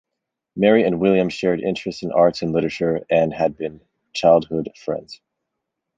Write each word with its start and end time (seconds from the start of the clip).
Mary 0.55 0.83
and 0.83 0.99
William 0.99 1.29
shared 1.29 1.61
interests 1.61 2.01
in 2.01 2.11
arts 2.11 2.41
and 2.41 2.51
literature 2.53 3.05
and 3.11 3.31
had 3.35 3.55
been 3.55 3.81
childhood 4.13 4.71
friends. 4.75 5.21